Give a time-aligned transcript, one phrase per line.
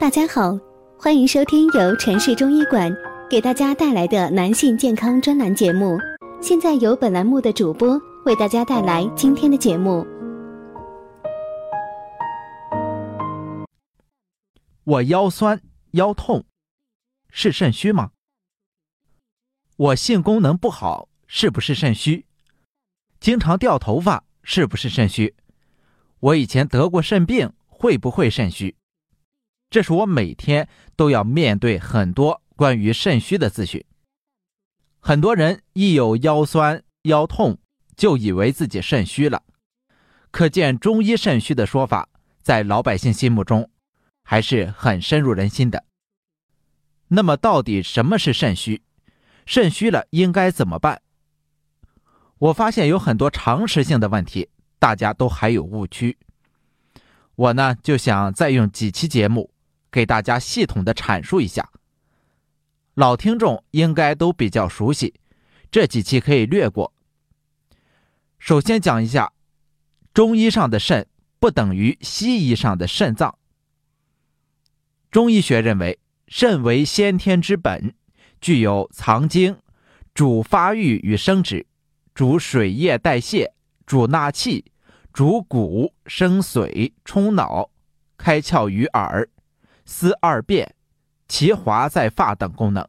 [0.00, 0.56] 大家好，
[0.96, 2.88] 欢迎收听由城市中医馆
[3.28, 5.98] 给大家带来的男性健康专栏节目。
[6.40, 10.06] 现在由本栏目的主播为大家带来今天的节目。
[14.84, 16.44] 我腰酸腰痛，
[17.28, 18.12] 是肾虚吗？
[19.76, 22.24] 我性功能不好，是不是肾虚？
[23.18, 25.34] 经常掉头发，是不是肾虚？
[26.20, 28.76] 我以前得过肾病，会不会肾虚？
[29.70, 33.84] 这是我每天都要面对很多关于肾虚的咨询。
[35.00, 37.58] 很多人一有腰酸腰痛，
[37.96, 39.42] 就以为自己肾虚了，
[40.30, 42.08] 可见中医肾虚的说法
[42.42, 43.70] 在老百姓心目中
[44.22, 45.84] 还是很深入人心的。
[47.08, 48.82] 那么，到底什么是肾虚？
[49.46, 51.00] 肾虚了应该怎么办？
[52.38, 56.18] 我发现有很多常识性的问题，大家都还有误区。
[57.34, 59.50] 我呢就想再用几期节目
[59.90, 61.70] 给大家系统的阐述一下。
[62.94, 65.14] 老听众应该都比较熟悉，
[65.70, 66.92] 这几期可以略过。
[68.38, 69.32] 首先讲一下，
[70.12, 71.06] 中医上的肾
[71.38, 73.38] 不等于西医上的肾脏。
[75.10, 77.94] 中医学认为，肾为先天之本。
[78.40, 79.58] 具有藏精、
[80.14, 81.66] 主发育与生殖、
[82.14, 83.52] 主水液代谢、
[83.84, 84.70] 主纳气、
[85.12, 87.68] 主骨生髓、充脑、
[88.16, 89.28] 开窍于耳、
[89.90, 90.74] 思二变、
[91.28, 92.86] 其华在发等功能。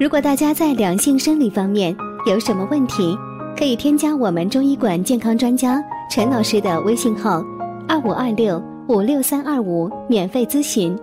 [0.00, 3.16] 如果大家在两性生理方面有什么问题，
[3.56, 7.40] 可以添加我们中医馆健康专家陈老师的微信号：
[7.88, 10.98] 二五二六五六三二五，免费咨询。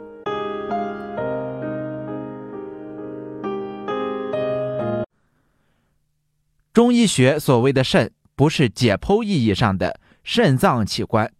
[6.73, 11.31] 中医学所谓的肾，不是解剖意义上的肾脏器官，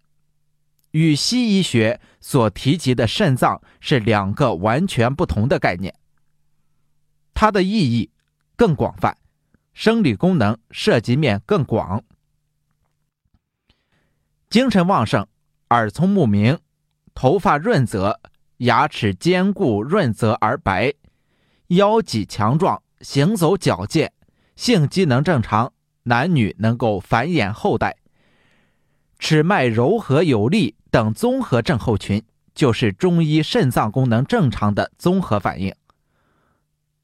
[0.96, 5.94] 与西医学所提及的肾脏是两个完全不同的概念。
[7.34, 8.12] 它的意义
[8.56, 9.18] 更广泛，
[9.74, 12.02] 生理功能涉及面更广。
[14.50, 15.28] 精神旺盛，
[15.72, 16.58] 耳聪目明，
[17.14, 18.22] 头发润泽，
[18.60, 20.94] 牙齿坚固润泽而白，
[21.68, 24.14] 腰脊强壮，行走矫健。
[24.56, 25.74] 性机能正常，
[26.04, 27.98] 男女能够繁衍后代，
[29.18, 35.74] 尺脉柔和有力等综合症候群，就是中医肾脏功能正常的综合反应。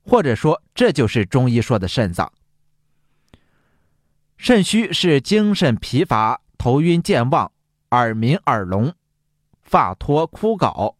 [0.03, 2.31] 或者说，这就是中医说的肾脏。
[4.37, 7.51] 肾虚是精神疲乏、头晕健忘、
[7.91, 8.93] 耳鸣耳聋、
[9.61, 10.95] 发脱枯槁、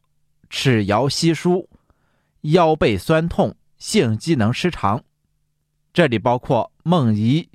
[0.49, 1.67] 齿摇稀疏、
[2.41, 5.03] 腰背酸痛、性机能失常。
[5.91, 7.49] 这里包括梦遗、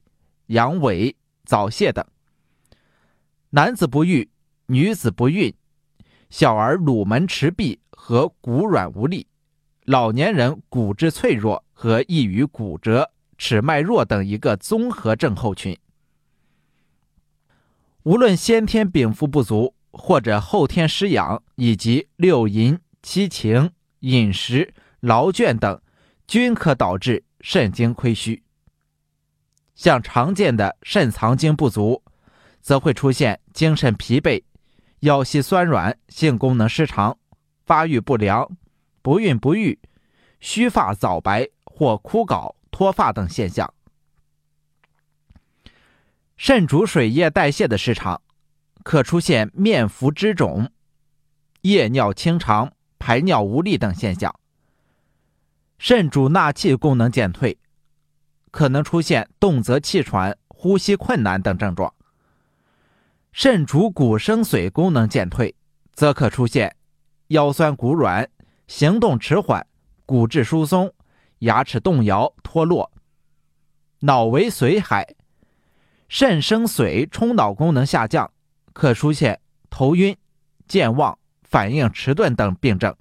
[0.47, 2.05] 阳痿、早泄等。
[3.57, 4.29] 男子不育，
[4.67, 5.55] 女子不孕，
[6.29, 9.27] 小儿乳门迟闭和骨软无力，
[9.87, 15.75] 老年人骨质脆弱和易于骨折、齿脉弱等一个综合症候群。
[18.03, 25.81] 无论先天禀赋不足，或者后天失养，以及六淫、七情、饮食、劳倦等，
[26.27, 27.25] 均可导致。
[27.41, 28.43] 肾精亏虚，
[29.75, 32.03] 像常见的肾藏精不足，
[32.67, 34.43] 则会出现精神疲惫、
[34.99, 37.17] 腰膝酸软、性功能失常、
[37.65, 38.57] 发育不良、
[39.03, 39.79] 不孕不育、
[40.41, 43.73] 须发早白或枯槁脱发等现象。
[46.37, 48.21] 肾主水液代谢的失常，
[48.83, 50.69] 可出现面浮脂肿、
[51.61, 54.35] 夜尿清长、排尿无力等现象。
[55.79, 57.61] 肾主纳气功能减退，
[58.51, 61.95] 可能出现动则气喘、呼吸困难等症状。
[63.39, 65.55] 肾主骨生髓功能减退，
[65.93, 66.75] 则可出现
[67.27, 68.27] 腰酸骨软、
[68.67, 69.67] 行动迟缓、
[70.07, 70.91] 骨质疏松、
[71.41, 72.91] 牙齿动摇脱落。
[73.99, 75.07] 脑为髓海，
[76.09, 78.33] 肾生髓冲脑功能下降，
[78.73, 79.39] 可出现
[79.69, 80.17] 头晕、
[80.67, 82.97] 健忘、反应迟钝等病症。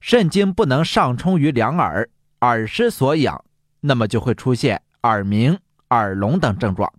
[0.00, 2.08] 肾精不能上冲于两耳，
[2.40, 3.44] 耳失所养，
[3.80, 5.58] 那么就会出现耳鸣、
[5.90, 6.90] 耳聋等症状。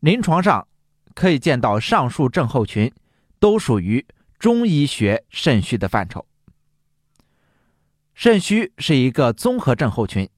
[0.00, 0.66] 临床上
[1.14, 2.92] 可以见到上述症候群，
[3.38, 4.04] 都属于
[4.38, 6.26] 中医学肾虚的范畴。
[8.14, 10.28] 肾虚是一个综合症候群，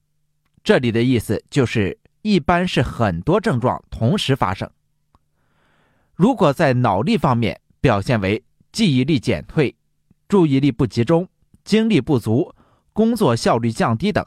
[0.63, 4.71] 这里的意思就是一般是很多症状同时发生。
[6.15, 9.75] 如果在脑力方面表现为记忆力减退。
[10.29, 11.29] 注意力不集中、
[11.63, 12.55] 精力不足、
[12.95, 14.27] 工作效率降低等，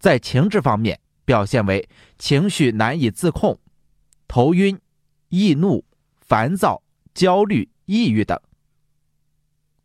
[0.00, 1.88] 在情志方面表现为
[2.18, 3.56] 情绪难以自控、
[4.32, 4.80] 头晕、
[5.28, 5.84] 易怒、
[6.22, 6.82] 烦躁、
[7.12, 8.40] 焦虑、抑郁等。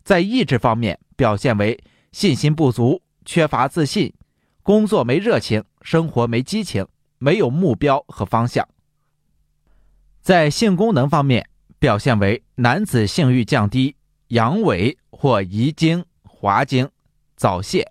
[0.05, 1.77] 在意志方面，表现为
[2.13, 4.13] 信心不足、缺乏自信、
[4.63, 8.65] 工作没热情、生活没激情、没有目标和方向。
[10.21, 13.97] 在性功能方面，表现为男子性欲降低、
[14.29, 16.89] 阳痿或遗精、滑精、
[17.35, 17.83] 早泄；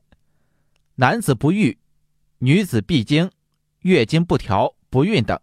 [0.94, 1.76] 男子不育，
[2.38, 3.30] 女子闭经、
[3.80, 5.38] 月经不调、不孕等。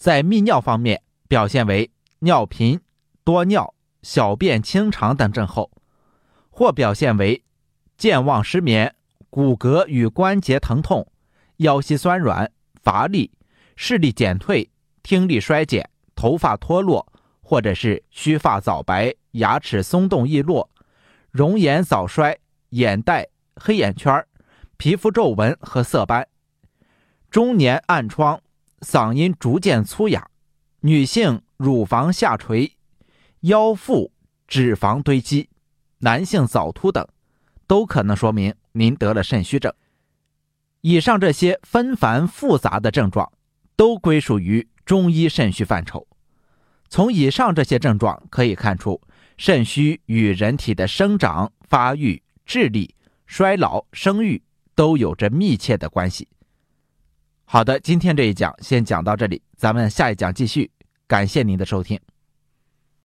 [0.00, 2.80] 在泌尿方面，表现为尿频、
[3.22, 5.70] 多尿、小便清长等症候。
[6.48, 7.44] 或表现为
[7.98, 8.94] 健忘、失眠、
[9.28, 11.06] 骨骼与关节疼痛、
[11.58, 12.50] 腰膝酸软、
[12.82, 13.30] 乏力、
[13.76, 14.70] 视力减退、
[15.02, 15.86] 听力衰减、
[16.16, 17.06] 头发脱落，
[17.42, 20.70] 或者是须发早白、牙齿松动易落、
[21.30, 22.38] 容颜早衰、
[22.70, 24.26] 眼袋、黑眼圈、
[24.78, 26.26] 皮肤皱纹和色斑、
[27.30, 28.40] 中年暗疮、
[28.80, 30.28] 嗓音逐渐粗哑、
[30.80, 32.76] 女性乳房下垂、
[33.40, 34.12] 腰腹
[34.46, 35.48] 脂肪堆积。
[35.98, 37.06] 男性早秃等，
[37.66, 39.70] 都可能说明您得了肾虚症。
[40.80, 43.30] 以上这些纷繁复杂的症状，
[43.76, 46.06] 都归属于中医肾虚范畴。
[46.88, 48.98] 从以上这些症状可以看出，
[49.36, 52.94] 肾虚与人体的生长发育、智力、
[53.26, 54.42] 衰老、生育
[54.74, 56.26] 都有着密切的关系。
[57.52, 60.70] 好的，今天这一讲先讲到这里，咱们下一讲继续。
[61.08, 61.98] 感谢您的收听。